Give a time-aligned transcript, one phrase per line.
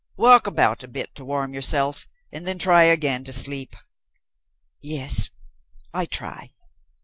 [0.17, 3.75] Walk about a bit to warm yourself and then try again to sleep."
[4.81, 5.29] "Yes.
[5.93, 6.53] I try."